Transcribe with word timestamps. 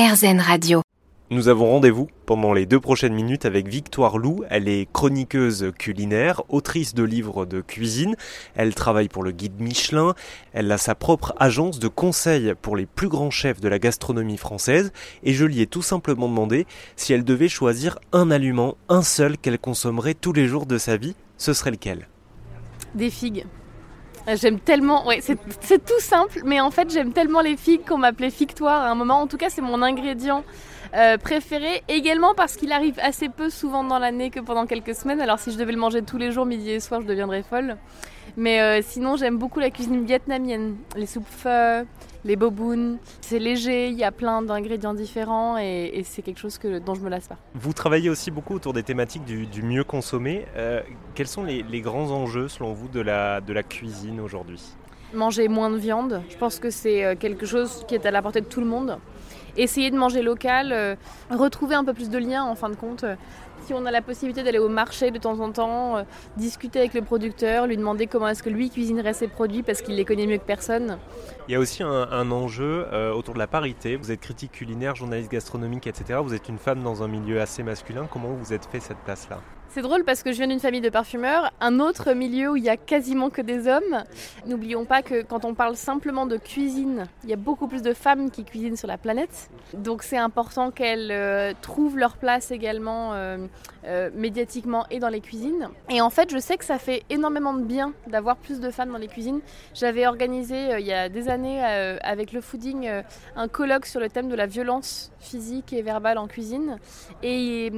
RZN 0.00 0.40
Radio. 0.40 0.80
Nous 1.28 1.48
avons 1.48 1.72
rendez-vous 1.72 2.08
pendant 2.24 2.54
les 2.54 2.64
deux 2.64 2.80
prochaines 2.80 3.12
minutes 3.12 3.44
avec 3.44 3.68
Victoire 3.68 4.16
Lou. 4.16 4.44
Elle 4.48 4.66
est 4.66 4.90
chroniqueuse 4.90 5.72
culinaire, 5.78 6.40
autrice 6.48 6.94
de 6.94 7.02
livres 7.02 7.44
de 7.44 7.60
cuisine. 7.60 8.16
Elle 8.54 8.74
travaille 8.74 9.10
pour 9.10 9.22
le 9.22 9.30
guide 9.30 9.60
Michelin. 9.60 10.14
Elle 10.54 10.72
a 10.72 10.78
sa 10.78 10.94
propre 10.94 11.34
agence 11.38 11.80
de 11.80 11.88
conseil 11.88 12.54
pour 12.62 12.76
les 12.76 12.86
plus 12.86 13.08
grands 13.08 13.30
chefs 13.30 13.60
de 13.60 13.68
la 13.68 13.78
gastronomie 13.78 14.38
française. 14.38 14.90
Et 15.22 15.34
je 15.34 15.44
lui 15.44 15.60
ai 15.60 15.66
tout 15.66 15.82
simplement 15.82 16.28
demandé 16.28 16.66
si 16.96 17.12
elle 17.12 17.22
devait 17.22 17.50
choisir 17.50 17.98
un 18.14 18.30
aliment, 18.30 18.78
un 18.88 19.02
seul 19.02 19.36
qu'elle 19.36 19.58
consommerait 19.58 20.14
tous 20.14 20.32
les 20.32 20.46
jours 20.46 20.64
de 20.64 20.78
sa 20.78 20.96
vie, 20.96 21.14
ce 21.36 21.52
serait 21.52 21.72
lequel? 21.72 22.08
Des 22.94 23.10
figues. 23.10 23.44
J'aime 24.34 24.60
tellement, 24.60 25.06
ouais, 25.06 25.20
c'est 25.20 25.84
tout 25.84 26.00
simple, 26.00 26.42
mais 26.44 26.60
en 26.60 26.70
fait 26.70 26.90
j'aime 26.90 27.12
tellement 27.12 27.40
les 27.40 27.56
figues 27.56 27.84
qu'on 27.86 27.98
m'appelait 27.98 28.28
Victoire 28.28 28.82
à 28.82 28.90
un 28.90 28.94
moment. 28.94 29.20
En 29.20 29.26
tout 29.26 29.36
cas, 29.36 29.50
c'est 29.50 29.60
mon 29.60 29.82
ingrédient 29.82 30.44
euh, 30.94 31.18
préféré. 31.18 31.82
Également 31.88 32.34
parce 32.34 32.56
qu'il 32.56 32.72
arrive 32.72 32.98
assez 33.02 33.28
peu 33.28 33.50
souvent 33.50 33.84
dans 33.84 33.98
l'année 33.98 34.30
que 34.30 34.40
pendant 34.40 34.66
quelques 34.66 34.94
semaines. 34.94 35.20
Alors 35.20 35.38
si 35.38 35.52
je 35.52 35.58
devais 35.58 35.72
le 35.72 35.78
manger 35.78 36.02
tous 36.02 36.18
les 36.18 36.32
jours, 36.32 36.46
midi 36.46 36.70
et 36.70 36.80
soir, 36.80 37.00
je 37.00 37.06
deviendrais 37.06 37.42
folle. 37.42 37.76
Mais 38.36 38.60
euh, 38.60 38.80
sinon, 38.82 39.16
j'aime 39.16 39.38
beaucoup 39.38 39.60
la 39.60 39.70
cuisine 39.70 40.04
vietnamienne, 40.04 40.76
les 40.96 41.06
soupes 41.06 41.26
pho, 41.28 41.84
les 42.24 42.36
bobounes. 42.36 42.98
C'est 43.20 43.38
léger, 43.38 43.88
il 43.88 43.98
y 43.98 44.04
a 44.04 44.12
plein 44.12 44.42
d'ingrédients 44.42 44.94
différents 44.94 45.58
et, 45.58 46.02
c'est 46.04 46.22
quelque 46.22 46.38
chose 46.38 46.58
que, 46.58 46.78
dont 46.78 46.94
je 46.94 47.00
me 47.00 47.08
lasse 47.08 47.28
pas. 47.28 47.36
Vous 47.54 47.72
travaillez 47.72 48.10
aussi 48.10 48.30
beaucoup 48.30 48.54
autour 48.54 48.72
des 48.72 48.82
thématiques 48.82 49.24
du, 49.24 49.62
mieux 49.62 49.84
consommer. 49.84 50.46
Euh, 50.56 50.80
quels 51.14 51.28
sont 51.28 51.44
les, 51.44 51.62
les, 51.62 51.80
grands 51.80 52.10
enjeux, 52.10 52.48
selon 52.48 52.72
vous, 52.72 52.88
de 52.88 53.00
la, 53.00 53.40
de 53.40 53.52
la 53.52 53.62
cuisine 53.62 54.20
aujourd'hui? 54.20 54.62
Manger 55.12 55.48
moins 55.48 55.70
de 55.70 55.76
viande. 55.76 56.22
Je 56.28 56.36
pense 56.36 56.58
que 56.58 56.70
c'est 56.70 57.16
quelque 57.18 57.46
chose 57.46 57.84
qui 57.88 57.94
est 57.94 58.06
à 58.06 58.10
la 58.10 58.22
portée 58.22 58.40
de 58.40 58.46
tout 58.46 58.60
le 58.60 58.66
monde 58.66 58.98
essayer 59.56 59.90
de 59.90 59.96
manger 59.96 60.22
local, 60.22 60.72
euh, 60.72 60.94
retrouver 61.30 61.74
un 61.74 61.84
peu 61.84 61.94
plus 61.94 62.10
de 62.10 62.18
liens 62.18 62.44
en 62.44 62.54
fin 62.54 62.70
de 62.70 62.76
compte. 62.76 63.04
Si 63.66 63.74
on 63.74 63.84
a 63.86 63.90
la 63.90 64.02
possibilité 64.02 64.42
d'aller 64.42 64.58
au 64.58 64.68
marché 64.68 65.10
de 65.10 65.18
temps 65.18 65.40
en 65.40 65.52
temps, 65.52 65.96
euh, 65.96 66.02
discuter 66.36 66.78
avec 66.78 66.94
le 66.94 67.02
producteur, 67.02 67.66
lui 67.66 67.76
demander 67.76 68.06
comment 68.06 68.28
est-ce 68.28 68.42
que 68.42 68.50
lui 68.50 68.70
cuisinerait 68.70 69.12
ses 69.12 69.28
produits 69.28 69.62
parce 69.62 69.82
qu'il 69.82 69.96
les 69.96 70.04
connaît 70.04 70.26
mieux 70.26 70.38
que 70.38 70.44
personne. 70.44 70.98
Il 71.48 71.52
y 71.52 71.54
a 71.54 71.60
aussi 71.60 71.82
un, 71.82 72.30
enjeu 72.30 72.86
euh, 72.92 73.12
autour 73.12 73.34
de 73.34 73.38
la 73.38 73.46
parité. 73.46 73.96
Vous 73.96 74.10
êtes 74.10 74.20
critique 74.20 74.52
culinaire, 74.52 74.94
journaliste 74.94 75.30
gastronomique, 75.30 75.86
etc. 75.86 76.20
Vous 76.22 76.34
êtes 76.34 76.48
une 76.48 76.58
femme 76.58 76.82
dans 76.82 77.02
un 77.02 77.08
milieu 77.08 77.40
assez 77.40 77.62
masculin. 77.62 78.06
Comment 78.10 78.32
vous 78.32 78.52
êtes 78.52 78.66
fait 78.66 78.80
cette 78.80 78.98
place-là? 78.98 79.40
C'est 79.72 79.82
drôle 79.82 80.04
parce 80.04 80.24
que 80.24 80.32
je 80.32 80.38
viens 80.38 80.48
d'une 80.48 80.58
famille 80.58 80.80
de 80.80 80.90
parfumeurs, 80.90 81.52
un 81.60 81.78
autre 81.78 82.12
milieu 82.12 82.50
où 82.50 82.56
il 82.56 82.64
y 82.64 82.68
a 82.68 82.76
quasiment 82.76 83.30
que 83.30 83.40
des 83.40 83.68
hommes. 83.68 84.04
N'oublions 84.46 84.84
pas 84.84 85.02
que 85.02 85.22
quand 85.22 85.44
on 85.44 85.54
parle 85.54 85.76
simplement 85.76 86.26
de 86.26 86.38
cuisine, 86.38 87.06
il 87.22 87.30
y 87.30 87.32
a 87.32 87.36
beaucoup 87.36 87.68
plus 87.68 87.82
de 87.82 87.94
femmes 87.94 88.32
qui 88.32 88.44
cuisinent 88.44 88.76
sur 88.76 88.88
la 88.88 88.98
planète. 88.98 89.48
Donc 89.74 90.02
c'est 90.02 90.16
important 90.16 90.72
qu'elles 90.72 91.12
euh, 91.12 91.52
trouvent 91.62 91.96
leur 91.96 92.16
place 92.16 92.50
également 92.50 93.14
euh, 93.14 93.46
euh, 93.84 94.10
médiatiquement 94.12 94.86
et 94.90 94.98
dans 94.98 95.08
les 95.08 95.20
cuisines. 95.20 95.68
Et 95.88 96.00
en 96.00 96.10
fait, 96.10 96.32
je 96.32 96.38
sais 96.38 96.56
que 96.56 96.64
ça 96.64 96.78
fait 96.78 97.04
énormément 97.08 97.54
de 97.54 97.62
bien 97.62 97.92
d'avoir 98.08 98.36
plus 98.36 98.58
de 98.58 98.70
femmes 98.70 98.90
dans 98.90 98.98
les 98.98 99.08
cuisines. 99.08 99.40
J'avais 99.74 100.06
organisé 100.06 100.80
il 100.80 100.86
y 100.86 100.92
a 100.92 101.08
des 101.08 101.28
années 101.28 101.62
avec 102.02 102.32
le 102.32 102.40
fooding 102.40 102.90
un 103.36 103.48
colloque 103.48 103.86
sur 103.86 104.00
le 104.00 104.08
thème 104.08 104.28
de 104.28 104.34
la 104.34 104.46
violence 104.46 105.12
physique 105.20 105.72
et 105.72 105.82
verbale 105.82 106.18
en 106.18 106.26
cuisine. 106.26 106.78
Et 107.22 107.72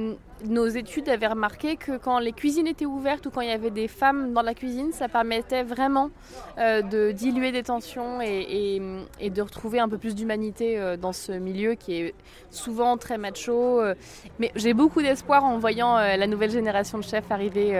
nos 0.45 0.67
études 0.67 1.09
avaient 1.09 1.27
remarqué 1.27 1.77
que 1.77 1.82
quand 1.91 2.19
les 2.19 2.33
cuisines 2.33 2.67
étaient 2.67 2.85
ouvertes 2.85 3.25
ou 3.25 3.31
quand 3.31 3.41
il 3.41 3.49
y 3.49 3.51
avait 3.51 3.71
des 3.71 3.87
femmes 3.87 4.33
dans 4.33 4.41
la 4.41 4.53
cuisine, 4.53 4.91
ça 4.91 5.07
permettait 5.07 5.63
vraiment 5.63 6.09
euh, 6.57 6.81
de 6.81 7.11
diluer 7.11 7.51
des 7.51 7.63
tensions 7.63 8.21
et, 8.21 8.79
de 9.21 9.41
retrouver 9.41 9.79
un 9.79 9.89
peu 9.89 9.97
plus 9.97 10.15
d'humanité 10.15 10.79
euh, 10.79 10.97
dans 10.97 11.13
ce 11.13 11.31
milieu 11.31 11.75
qui 11.75 11.95
est 11.95 12.15
souvent 12.49 12.97
très 12.97 13.17
macho. 13.17 13.81
Euh. 13.81 13.95
mais 14.39 14.51
j'ai 14.55 14.73
beaucoup 14.73 15.01
d'espoir 15.01 15.43
en 15.43 15.57
voyant 15.57 15.95
la 15.95 16.27
nouvelle 16.27 16.51
génération 16.51 16.97
de 16.97 17.03
chefs 17.03 17.31
arriver 17.31 17.77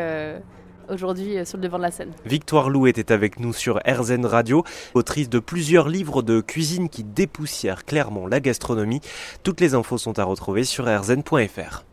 aujourd'hui 0.89 1.45
sur 1.45 1.57
le 1.57 1.63
devant 1.63 1.77
de 1.77 1.83
la 1.83 1.91
scène. 1.91 2.11
Victoire 2.25 2.69
Lou 2.69 2.87
était 2.87 3.11
avec 3.11 3.39
nous 3.39 3.53
sur 3.53 3.79
RZN 3.87 4.25
Radio, 4.25 4.63
autrice 4.93 5.29
de 5.29 5.39
plusieurs 5.39 5.87
livres 5.87 6.21
de 6.21 6.41
cuisine 6.41 6.89
qui 6.89 7.03
dépoussièrent 7.03 7.85
clairement 7.85 8.27
la 8.27 8.39
gastronomie. 8.39 9.01
Toutes 9.43 9.61
les 9.61 9.75
infos 9.75 9.97
sont 9.97 10.19
à 10.19 10.23
retrouver 10.23 10.63
sur 10.63 10.85
rzn.fr. 10.85 11.83